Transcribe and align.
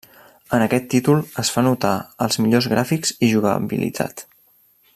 En 0.57 0.63
aquest 0.65 0.87
títol 0.93 1.19
es 1.43 1.51
fa 1.55 1.63
notar 1.67 1.93
els 2.27 2.39
millors 2.45 2.69
gràfics 2.73 3.15
i 3.29 3.31
jugabilitat. 3.35 4.25